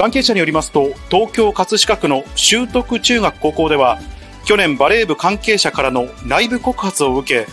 [0.00, 4.00] 関係者によりますと、東京葛飾区の修徳中学高校では、
[4.46, 7.46] 去年バレー部関係者からの内部告発を受け、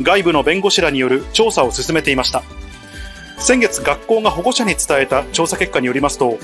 [0.00, 2.44] 外部の弁護士らによる調査を進めていました。
[3.38, 6.38] 先月学校が保護者に伝えた調査結果によりますと、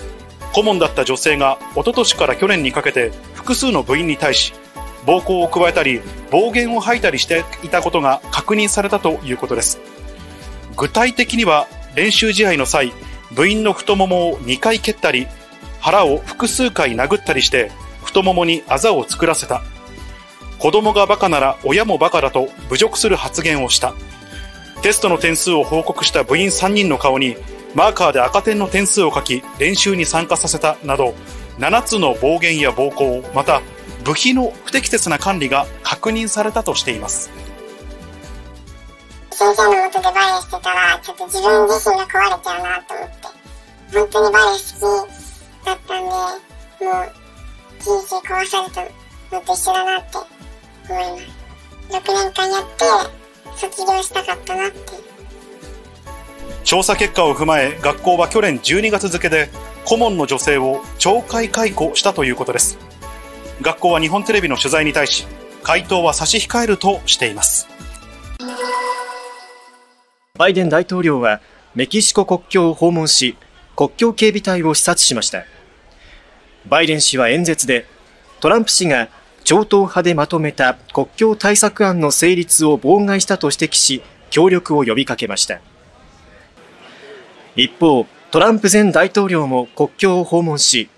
[0.52, 4.54] 顧問だった女性が一昨年から去年にかけて複数の部員に対し、
[5.06, 6.00] 暴行を加えたり、
[6.32, 9.78] 暴言を吐いたりしていたことが確認されたということです。
[10.76, 12.92] 具体的には、練習試合の際、
[13.30, 15.28] 部員の太ももを2回蹴ったり、
[15.84, 17.70] 腹を複数回殴ったりして、
[18.04, 19.60] 太ももにあざを作らせた。
[20.58, 23.92] 子供がバカなら親もバカだと侮辱する発言をした。
[24.80, 27.36] テストの点数を報告した部員3人の顔に、
[27.74, 31.14] マーカーで赤点の点数を書き、練習に参加させたなど、
[31.58, 33.60] 7つの暴言や暴行、また、
[34.04, 37.30] 部費の不適切な管理が確認されたとしています。
[39.32, 43.14] 先生のもとでバレエしてたら、ちょっと自分自身が壊れちゃうなと思って、
[43.92, 45.23] 本当にバレエ好き
[45.64, 47.12] だったんで、もう
[47.80, 48.82] 人生壊された
[49.34, 50.18] のと一緒だなって
[50.88, 51.44] 思います。
[51.90, 52.84] 6年間やって、
[53.56, 54.78] 卒業したかったなって。
[56.64, 59.50] 調査結果を踏まえ、学校は去年12月付で、
[59.84, 62.78] 顧問の女性を懲戒解雇したということです。
[63.60, 65.26] 学校は日本テレビの取材に対し、
[65.62, 67.68] 回答は差し控えるとしています。
[70.36, 71.40] バイデン大統領は
[71.74, 73.36] メキシコ国境を訪問し、
[73.76, 75.44] 国境警備隊を視察しました。
[76.66, 77.86] バイデン氏は演説で、
[78.40, 79.08] トランプ氏が
[79.44, 85.60] 超党派でまとめた国境対策案の成立を妨害したと指摘し、協力を呼びかけました。
[87.56, 90.88] 一方、トランプ前大統領も国境を訪問し、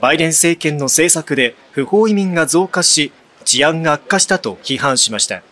[0.00, 3.12] バイデン政権の政策で不法移民が増加し、
[3.44, 5.42] 治安が悪化したと批判しました。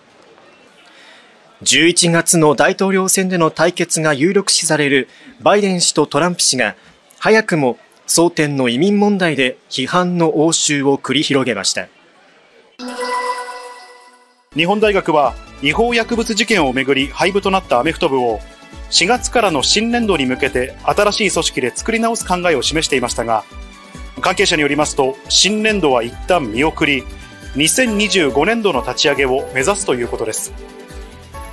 [1.62, 5.08] 11月の大統領選での対決が有力視される
[5.41, 6.77] バイデン氏とトランプ氏が、
[7.19, 7.78] 早くも
[8.11, 11.86] 争点の移民問題で批判の応酬を繰り広げました。
[14.56, 18.41] 日本大学は違法薬物事件をめぐり廃部となったアメフト部を
[18.91, 23.44] 4月からの新年度に向けて新しい組織で作り直す考えを示していましたが、
[24.20, 27.04] 関係者によりますと、新年度は一旦見送り、
[27.54, 30.53] 2025年度の立ち上げを目指すということです。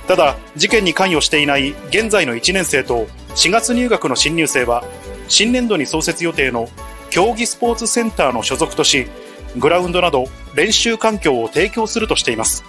[0.08, 4.82] ただ、事件に関与していない現在の1年生と4月入学の新入生は、
[5.28, 6.68] 新年度に創設予定の
[7.10, 9.06] 競技スポーツセンターの所属とし、
[9.56, 12.64] グラウンドなど練習環境を提供するとしています。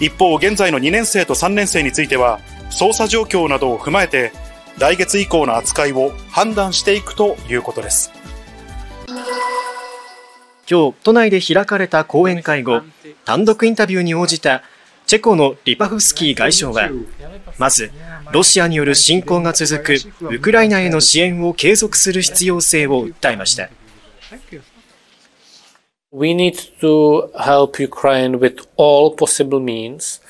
[0.00, 4.32] 一方、現在の2年生と3年生については、捜査状況などを踏まえて、
[4.78, 8.10] 来月以降の扱いを判断していくということです。
[10.68, 12.80] 今日都内で開かれた講演会後
[13.26, 14.62] 単独インタビューに応じた
[15.06, 16.90] チェコのリパフスキー外相は
[17.58, 17.90] まず
[18.32, 23.68] ロシアによる侵攻が続くウクライナへの支援を継続する必要性を訴えました
[26.16, 30.20] We need to help Ukraine with all possible means,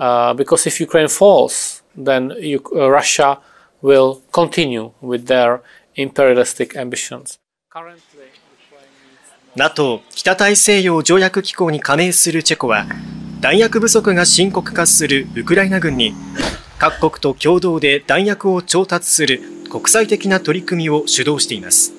[0.00, 3.38] uh, because if Ukraine falls, then U uh, Russia
[3.80, 5.60] will continue with their
[5.94, 7.38] imperialistic ambitions.
[9.54, 12.86] NATO 北大西洋条約機構に加盟するチェコは
[13.40, 16.12] 弾薬不足が深刻化するウクライナ軍に
[16.78, 19.40] 各国と共同で弾薬を調達する
[19.70, 21.92] 国際的な取り組みを主導しています。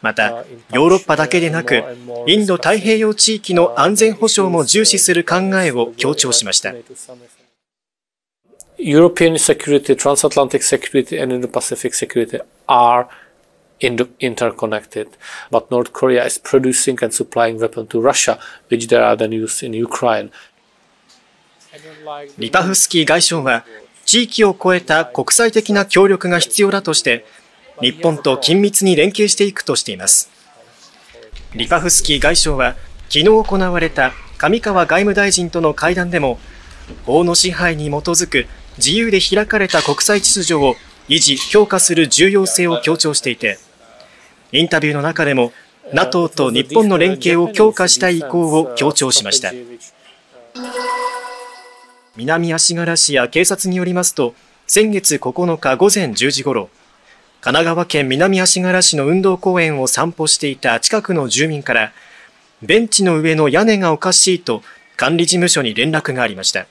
[0.00, 1.84] またヨーロッパだけでなく
[2.26, 6.72] インド太平洋地域の安全保障も重視する考えを強調しました。
[8.78, 13.06] European security, transatlantic security and Indo-Pacific security are
[13.82, 15.08] interconnected.
[15.50, 18.38] But North Korea is producing and supplying weapons to Russia,
[18.68, 20.30] which they are then used in Ukraine.
[22.38, 23.64] リパフスキー外相は
[24.04, 27.24] 地域を超えた国際的な協力が必要だとして
[27.80, 30.30] 日本と緊密に連携していくとしています
[31.54, 32.74] リパフスキー外相は
[33.08, 36.38] 昨日行われた上川外務大臣との会談でも
[37.06, 40.76] 法の支配に基づく自由で開かれた国際秩序を
[41.08, 43.58] 維持強化する重要性を強調していて
[44.52, 45.52] インタビューの中でも
[45.94, 49.50] NATO と日本の連携を強化したい意向を強調しました。
[52.16, 54.34] 南足柄市や警察によりますと
[54.66, 56.68] 先月9日午前10時ごろ
[57.40, 61.92] 神奈川県南足柄市の運動公園を散歩していた近くの住民から
[62.60, 64.62] ベンチの上の屋根がおかしいと
[64.96, 66.66] 管理事務所に連絡がありました。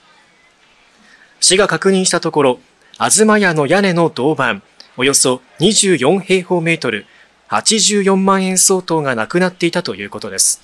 [1.39, 2.59] 市が確認したところ
[2.93, 4.61] 東屋の屋根の銅板
[4.95, 7.07] およそ24平方メートル
[7.51, 10.61] 84万円相当がなくなっていたということです。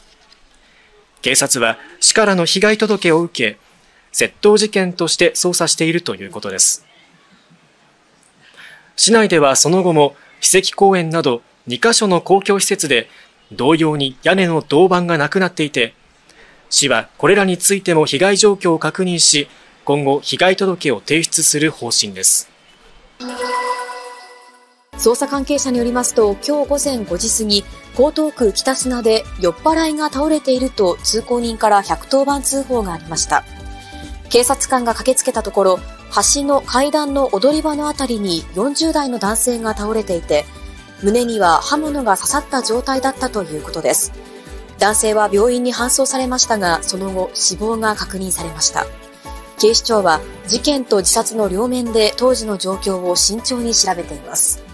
[1.22, 3.60] 警察は市からの被害届を受け、
[4.14, 6.86] 窃盗事件として捜査しているということです。
[8.96, 13.10] 市内ではその後も、史跡公園など2カ所の公共施設で
[13.52, 15.94] 同様に屋根の銅板がなくなっていて、
[16.70, 19.50] 市はこれらについても被害状況を確認し、
[19.84, 22.50] 今後被害届を提出する方針です。
[24.98, 27.64] 捜査関係者によりますと、今日午前5時過ぎ、
[27.94, 33.44] 江東区北砂で酔っ払いが倒れていると通行人から110番通報がありました。
[34.30, 35.80] 警察官が駆けつけたところ、
[36.34, 40.46] 橋の階段の踊り場のあたりに40代の男性が倒れていて、
[41.04, 44.12] 胸には刃物が刺さった状態だったということです。
[44.80, 48.86] 男性は病院に搬送されましたが、その後死亡が確認されました。
[49.60, 54.67] 警視庁は事件と自殺の両面で当時の状況を慎重に調べています。